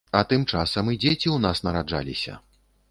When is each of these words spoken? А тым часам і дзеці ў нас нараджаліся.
А 0.19 0.21
тым 0.29 0.45
часам 0.53 0.89
і 0.93 0.97
дзеці 1.03 1.21
ў 1.31 1.37
нас 1.47 1.63
нараджаліся. 1.69 2.41